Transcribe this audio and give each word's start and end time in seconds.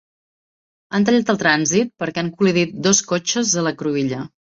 Han 0.99 1.05
tallat 1.09 1.29
el 1.35 1.39
trànsit 1.45 1.93
perquè 2.05 2.25
han 2.25 2.35
col·lidit 2.43 2.77
dos 2.91 3.07
cotxes 3.15 3.57
a 3.65 3.69
la 3.71 3.79
cruïlla. 3.83 4.29